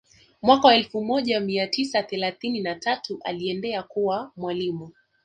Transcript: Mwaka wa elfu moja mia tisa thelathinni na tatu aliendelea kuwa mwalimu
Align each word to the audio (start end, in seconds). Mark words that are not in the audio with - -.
Mwaka 0.41 0.67
wa 0.67 0.75
elfu 0.75 1.01
moja 1.03 1.39
mia 1.39 1.67
tisa 1.67 2.03
thelathinni 2.03 2.59
na 2.61 2.75
tatu 2.75 3.19
aliendelea 3.23 3.83
kuwa 3.83 4.31
mwalimu 4.35 4.91